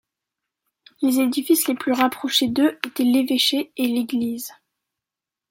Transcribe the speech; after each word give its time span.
Les 1.03 1.19
édifices 1.19 1.67
les 1.67 1.75
plus 1.75 1.91
rapprochés 1.91 2.47
d’eux 2.47 2.75
étaient 2.87 3.03
l’évêché 3.03 3.71
et 3.77 3.85
l’église. 3.85 4.51